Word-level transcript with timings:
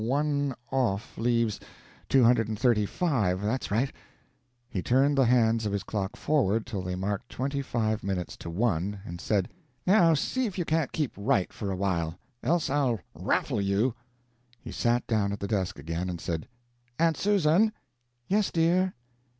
One 0.03 0.55
off, 0.71 1.15
leaves 1.15 1.59
two 2.09 2.23
hundred 2.23 2.47
and 2.47 2.57
thirty 2.57 2.87
five. 2.87 3.39
That's 3.39 3.69
right." 3.69 3.93
He 4.67 4.81
turned 4.81 5.15
the 5.15 5.27
hands 5.27 5.67
of 5.67 5.71
his 5.73 5.83
clock 5.83 6.15
forward 6.15 6.65
till 6.65 6.81
they 6.81 6.95
marked 6.95 7.29
twenty 7.29 7.61
five 7.61 8.03
minutes 8.03 8.35
to 8.37 8.49
one, 8.49 9.01
and 9.05 9.21
said, 9.21 9.49
"Now 9.85 10.15
see 10.15 10.47
if 10.47 10.57
you 10.57 10.65
can't 10.65 10.91
keep 10.91 11.11
right 11.15 11.53
for 11.53 11.69
a 11.69 11.75
while 11.77 12.17
else 12.41 12.67
I'll 12.67 12.99
raffle 13.13 13.61
you!" 13.61 13.93
He 14.59 14.71
sat 14.71 15.05
down 15.05 15.31
at 15.33 15.39
the 15.39 15.47
desk 15.47 15.77
again, 15.77 16.09
and 16.09 16.19
said, 16.19 16.47
"Aunt 16.97 17.15
Susan!" 17.15 17.71
"Yes, 18.27 18.49
dear." 18.49 18.95